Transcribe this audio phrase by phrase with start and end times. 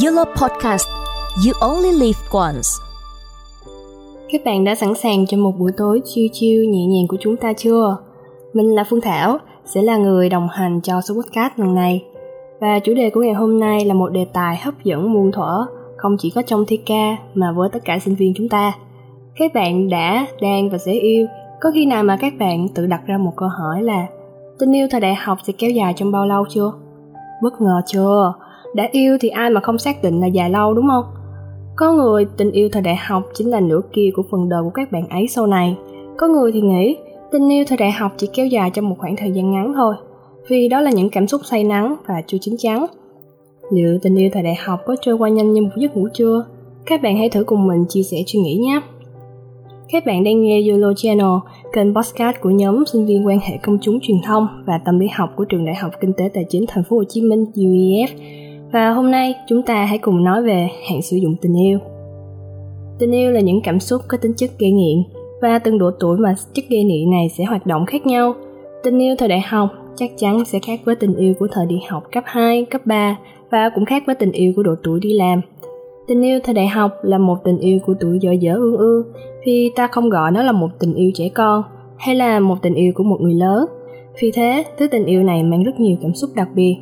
[0.00, 0.88] Yellow Podcast
[1.46, 2.68] You Only Live Once
[4.32, 7.36] Các bạn đã sẵn sàng cho một buổi tối chiêu chiêu nhẹ nhàng của chúng
[7.36, 7.96] ta chưa?
[8.52, 12.04] Mình là Phương Thảo, sẽ là người đồng hành cho số podcast lần này.
[12.60, 15.66] Và chủ đề của ngày hôm nay là một đề tài hấp dẫn muôn thuở,
[15.96, 18.72] không chỉ có trong thi ca mà với tất cả sinh viên chúng ta.
[19.36, 21.26] Các bạn đã, đang và sẽ yêu,
[21.60, 24.06] có khi nào mà các bạn tự đặt ra một câu hỏi là
[24.58, 26.72] tình yêu thời đại học sẽ kéo dài trong bao lâu chưa?
[27.42, 28.32] Bất ngờ chưa?
[28.74, 31.04] Đã yêu thì ai mà không xác định là dài lâu đúng không?
[31.76, 34.70] Có người tình yêu thời đại học chính là nửa kia của phần đời của
[34.74, 35.76] các bạn ấy sau này.
[36.16, 36.96] Có người thì nghĩ
[37.32, 39.94] tình yêu thời đại học chỉ kéo dài trong một khoảng thời gian ngắn thôi
[40.48, 42.86] vì đó là những cảm xúc say nắng và chưa chín chắn.
[43.70, 46.44] Liệu tình yêu thời đại học có trôi qua nhanh như một giấc ngủ chưa?
[46.86, 48.80] Các bạn hãy thử cùng mình chia sẻ suy nghĩ nhé.
[49.92, 51.26] Các bạn đang nghe Yolo Channel,
[51.72, 55.06] kênh podcast của nhóm sinh viên quan hệ công chúng truyền thông và tâm lý
[55.12, 58.06] học của trường Đại học Kinh tế Tài chính Thành phố Hồ Chí Minh UEF
[58.72, 61.78] và hôm nay chúng ta hãy cùng nói về hạn sử dụng tình yêu.
[62.98, 64.98] Tình yêu là những cảm xúc có tính chất gây nghiện
[65.42, 68.34] và từng độ tuổi mà chất gây nghiện này sẽ hoạt động khác nhau.
[68.82, 71.80] Tình yêu thời đại học chắc chắn sẽ khác với tình yêu của thời đi
[71.88, 73.18] học cấp 2, cấp 3
[73.50, 75.40] và cũng khác với tình yêu của độ tuổi đi làm.
[76.08, 79.02] Tình yêu thời đại học là một tình yêu của tuổi dở dở ương ương
[79.46, 81.62] vì ta không gọi nó là một tình yêu trẻ con
[81.98, 83.66] hay là một tình yêu của một người lớn.
[84.20, 86.76] Vì thế, thứ tình yêu này mang rất nhiều cảm xúc đặc biệt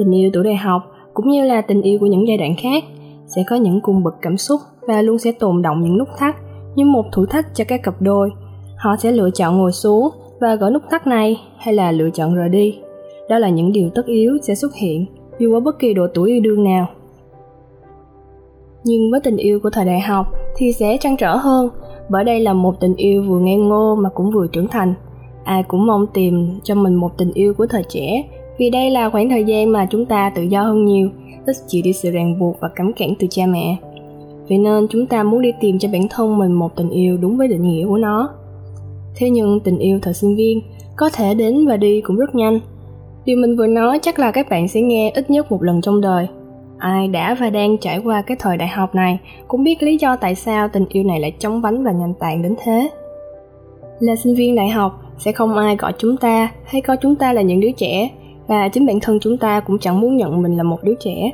[0.00, 0.82] tình yêu tuổi đại học,
[1.14, 2.84] cũng như là tình yêu của những giai đoạn khác,
[3.26, 6.36] sẽ có những cung bậc cảm xúc và luôn sẽ tồn động những nút thắt,
[6.74, 8.30] như một thử thách cho các cặp đôi.
[8.76, 10.08] Họ sẽ lựa chọn ngồi xuống
[10.40, 12.78] và gỡ nút thắt này hay là lựa chọn rời đi.
[13.28, 15.06] Đó là những điều tất yếu sẽ xuất hiện
[15.38, 16.86] dù ở bất kỳ độ tuổi yêu đương nào.
[18.84, 21.68] Nhưng với tình yêu của thời đại học thì sẽ trăn trở hơn,
[22.08, 24.94] bởi đây là một tình yêu vừa ngây ngô mà cũng vừa trưởng thành.
[25.44, 28.22] Ai cũng mong tìm cho mình một tình yêu của thời trẻ
[28.60, 31.08] vì đây là khoảng thời gian mà chúng ta tự do hơn nhiều,
[31.46, 33.76] ít chịu đi sự ràng buộc và cấm cản từ cha mẹ.
[34.48, 37.36] Vậy nên chúng ta muốn đi tìm cho bản thân mình một tình yêu đúng
[37.36, 38.28] với định nghĩa của nó.
[39.16, 40.60] Thế nhưng tình yêu thời sinh viên
[40.96, 42.60] có thể đến và đi cũng rất nhanh.
[43.24, 46.00] Điều mình vừa nói chắc là các bạn sẽ nghe ít nhất một lần trong
[46.00, 46.26] đời.
[46.78, 50.16] Ai đã và đang trải qua cái thời đại học này cũng biết lý do
[50.16, 52.90] tại sao tình yêu này lại chóng vánh và nhanh tàn đến thế.
[54.00, 57.32] Là sinh viên đại học, sẽ không ai gọi chúng ta hay coi chúng ta
[57.32, 58.10] là những đứa trẻ
[58.50, 61.30] và chính bản thân chúng ta cũng chẳng muốn nhận mình là một đứa trẻ.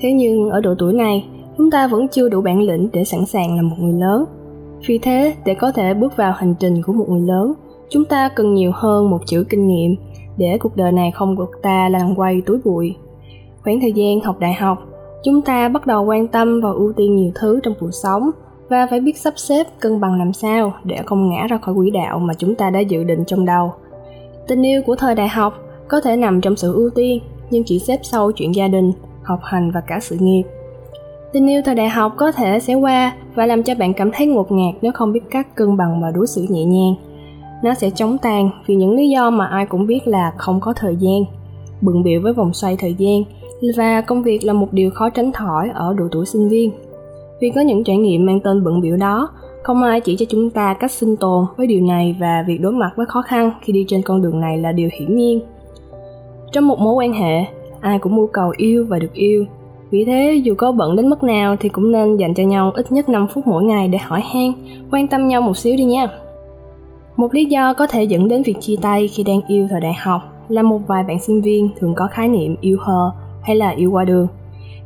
[0.00, 1.26] Thế nhưng ở độ tuổi này,
[1.58, 4.24] chúng ta vẫn chưa đủ bản lĩnh để sẵn sàng là một người lớn.
[4.86, 7.52] Vì thế, để có thể bước vào hành trình của một người lớn,
[7.88, 9.96] chúng ta cần nhiều hơn một chữ kinh nghiệm
[10.36, 12.94] để cuộc đời này không gục ta lăn quay túi bụi.
[13.64, 14.78] Khoảng thời gian học đại học,
[15.24, 18.30] chúng ta bắt đầu quan tâm và ưu tiên nhiều thứ trong cuộc sống
[18.68, 21.90] và phải biết sắp xếp cân bằng làm sao để không ngã ra khỏi quỹ
[21.90, 23.72] đạo mà chúng ta đã dự định trong đầu.
[24.48, 25.54] Tình yêu của thời đại học
[25.90, 27.20] có thể nằm trong sự ưu tiên,
[27.50, 28.92] nhưng chỉ xếp sau chuyện gia đình,
[29.22, 30.42] học hành và cả sự nghiệp.
[31.32, 34.26] Tình yêu thời đại học có thể sẽ qua và làm cho bạn cảm thấy
[34.26, 36.94] ngột ngạt nếu không biết cách cân bằng và đối xử nhẹ nhàng.
[37.64, 40.72] Nó sẽ chống tàn vì những lý do mà ai cũng biết là không có
[40.76, 41.24] thời gian,
[41.80, 43.22] bận biểu với vòng xoay thời gian,
[43.76, 46.70] và công việc là một điều khó tránh khỏi ở độ tuổi sinh viên.
[47.40, 49.28] Vì có những trải nghiệm mang tên bận biểu đó,
[49.62, 52.72] không ai chỉ cho chúng ta cách sinh tồn với điều này và việc đối
[52.72, 55.40] mặt với khó khăn khi đi trên con đường này là điều hiển nhiên
[56.52, 57.44] trong một mối quan hệ,
[57.80, 59.44] ai cũng mưu cầu yêu và được yêu.
[59.90, 62.92] Vì thế, dù có bận đến mức nào thì cũng nên dành cho nhau ít
[62.92, 64.52] nhất 5 phút mỗi ngày để hỏi han,
[64.90, 66.06] quan tâm nhau một xíu đi nha.
[67.16, 69.94] Một lý do có thể dẫn đến việc chia tay khi đang yêu thời đại
[69.94, 73.10] học là một vài bạn sinh viên thường có khái niệm yêu hờ
[73.42, 74.26] hay là yêu qua đường.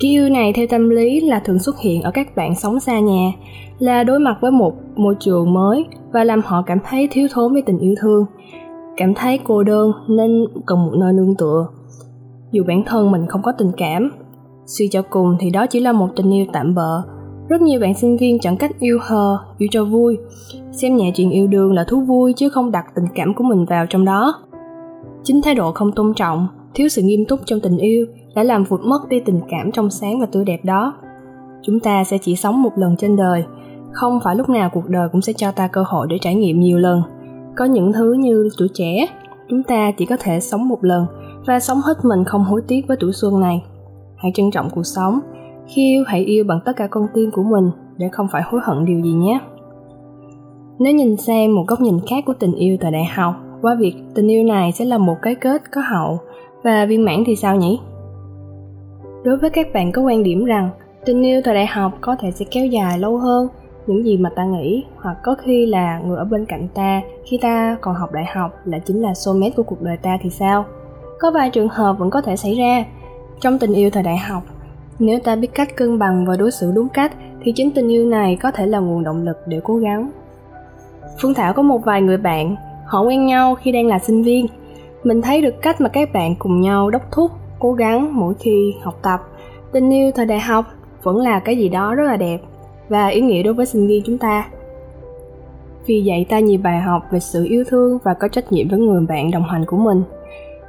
[0.00, 2.98] Cái yêu này theo tâm lý là thường xuất hiện ở các bạn sống xa
[2.98, 3.32] nhà,
[3.78, 7.52] là đối mặt với một môi trường mới và làm họ cảm thấy thiếu thốn
[7.52, 8.24] với tình yêu thương,
[9.00, 11.68] cảm thấy cô đơn nên cần một nơi nương tựa.
[12.52, 14.12] Dù bản thân mình không có tình cảm,
[14.66, 17.02] suy cho cùng thì đó chỉ là một tình yêu tạm bợ.
[17.48, 20.18] Rất nhiều bạn sinh viên chọn cách yêu hờ, yêu cho vui.
[20.72, 23.64] Xem nhẹ chuyện yêu đương là thú vui chứ không đặt tình cảm của mình
[23.64, 24.34] vào trong đó.
[25.22, 28.64] Chính thái độ không tôn trọng, thiếu sự nghiêm túc trong tình yêu đã làm
[28.64, 30.94] vụt mất đi tình cảm trong sáng và tươi đẹp đó.
[31.62, 33.44] Chúng ta sẽ chỉ sống một lần trên đời,
[33.92, 36.60] không phải lúc nào cuộc đời cũng sẽ cho ta cơ hội để trải nghiệm
[36.60, 37.02] nhiều lần
[37.60, 39.06] có những thứ như tuổi trẻ,
[39.48, 41.06] chúng ta chỉ có thể sống một lần
[41.46, 43.62] và sống hết mình không hối tiếc với tuổi xuân này.
[44.16, 45.20] Hãy trân trọng cuộc sống
[45.66, 48.60] khi yêu hãy yêu bằng tất cả con tim của mình để không phải hối
[48.64, 49.40] hận điều gì nhé.
[50.78, 53.94] Nếu nhìn sang một góc nhìn khác của tình yêu tại đại học, qua việc
[54.14, 56.18] tình yêu này sẽ là một cái kết có hậu
[56.62, 57.80] và viên mãn thì sao nhỉ?
[59.24, 60.70] Đối với các bạn có quan điểm rằng
[61.04, 63.48] tình yêu thời đại học có thể sẽ kéo dài lâu hơn
[63.90, 67.38] những gì mà ta nghĩ hoặc có khi là người ở bên cạnh ta khi
[67.42, 70.64] ta còn học đại học là chính là soulmate của cuộc đời ta thì sao
[71.18, 72.84] có vài trường hợp vẫn có thể xảy ra
[73.40, 74.42] trong tình yêu thời đại học
[74.98, 78.06] Nếu ta biết cách cân bằng và đối xử đúng cách thì chính tình yêu
[78.06, 80.10] này có thể là nguồn động lực để cố gắng.
[81.20, 82.56] Phương Thảo có một vài người bạn,
[82.86, 84.46] họ quen nhau khi đang là sinh viên.
[85.04, 88.74] Mình thấy được cách mà các bạn cùng nhau đốc thúc, cố gắng mỗi khi
[88.82, 89.20] học tập.
[89.72, 90.64] Tình yêu thời đại học
[91.02, 92.38] vẫn là cái gì đó rất là đẹp
[92.90, 94.48] và ý nghĩa đối với sinh viên chúng ta.
[95.86, 98.78] Vì dạy ta nhiều bài học về sự yêu thương và có trách nhiệm với
[98.78, 100.02] người bạn đồng hành của mình.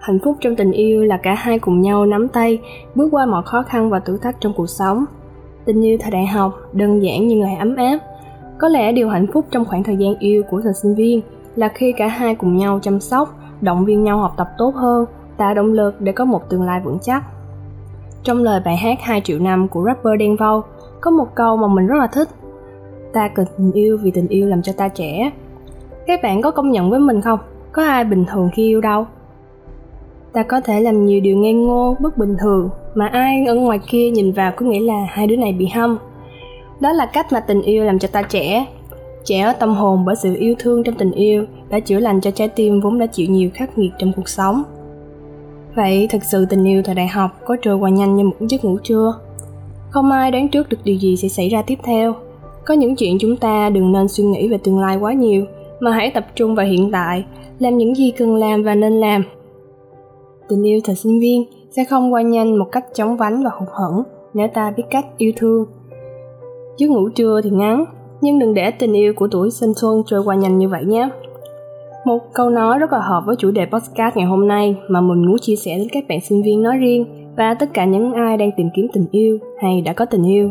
[0.00, 2.58] Hạnh phúc trong tình yêu là cả hai cùng nhau nắm tay,
[2.94, 5.04] bước qua mọi khó khăn và thử thách trong cuộc sống.
[5.64, 7.98] Tình yêu thời đại học đơn giản nhưng lại ấm áp.
[8.58, 11.20] Có lẽ điều hạnh phúc trong khoảng thời gian yêu của thời sinh viên
[11.56, 15.06] là khi cả hai cùng nhau chăm sóc, động viên nhau học tập tốt hơn,
[15.36, 17.24] tạo động lực để có một tương lai vững chắc.
[18.22, 20.62] Trong lời bài hát 2 triệu năm của rapper Đen Vâu,
[21.00, 22.28] có một câu mà mình rất là thích.
[23.12, 25.30] Ta cần tình yêu vì tình yêu làm cho ta trẻ.
[26.06, 27.38] Các bạn có công nhận với mình không?
[27.72, 29.06] Có ai bình thường khi yêu đâu?
[30.32, 33.80] Ta có thể làm nhiều điều ngây ngô, bất bình thường mà ai ở ngoài
[33.86, 35.98] kia nhìn vào cứ nghĩ là hai đứa này bị hâm.
[36.80, 38.66] Đó là cách mà tình yêu làm cho ta trẻ.
[39.24, 42.30] Trẻ ở tâm hồn bởi sự yêu thương trong tình yêu đã chữa lành cho
[42.30, 44.62] trái tim vốn đã chịu nhiều khắc nghiệt trong cuộc sống.
[45.76, 48.64] Vậy thực sự tình yêu thời đại học có trôi qua nhanh như một giấc
[48.64, 49.14] ngủ chưa?
[49.90, 52.14] Không ai đoán trước được điều gì sẽ xảy ra tiếp theo.
[52.66, 55.44] Có những chuyện chúng ta đừng nên suy nghĩ về tương lai quá nhiều,
[55.80, 57.24] mà hãy tập trung vào hiện tại,
[57.58, 59.24] làm những gì cần làm và nên làm.
[60.48, 63.68] Tình yêu thời sinh viên sẽ không qua nhanh một cách chóng vánh và hụt
[63.72, 64.02] hẫng
[64.34, 65.64] nếu ta biết cách yêu thương.
[66.78, 67.84] Giấc ngủ trưa thì ngắn,
[68.20, 71.08] nhưng đừng để tình yêu của tuổi sinh xuân trôi qua nhanh như vậy nhé.
[72.04, 75.26] Một câu nói rất là hợp với chủ đề podcast ngày hôm nay mà mình
[75.26, 78.36] muốn chia sẻ đến các bạn sinh viên nói riêng và tất cả những ai
[78.36, 80.50] đang tìm kiếm tình yêu hay đã có tình yêu.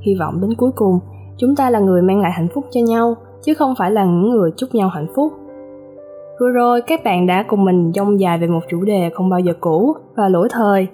[0.00, 0.98] Hy vọng đến cuối cùng,
[1.36, 4.30] chúng ta là người mang lại hạnh phúc cho nhau, chứ không phải là những
[4.30, 5.32] người chúc nhau hạnh phúc.
[6.40, 9.40] Vừa rồi các bạn đã cùng mình dông dài về một chủ đề không bao
[9.40, 10.86] giờ cũ và lỗi thời,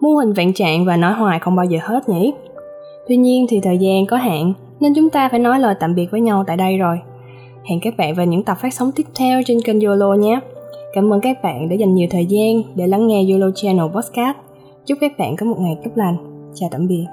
[0.00, 2.34] mô hình vạn trạng và nói hoài không bao giờ hết nhỉ.
[3.08, 6.10] Tuy nhiên thì thời gian có hạn nên chúng ta phải nói lời tạm biệt
[6.10, 7.00] với nhau tại đây rồi.
[7.70, 10.40] Hẹn các bạn vào những tập phát sóng tiếp theo trên kênh YOLO nhé.
[10.94, 14.36] Cảm ơn các bạn đã dành nhiều thời gian để lắng nghe YOLO Channel Podcast.
[14.86, 16.16] Chúc các bạn có một ngày tốt lành.
[16.54, 17.04] Chào tạm biệt.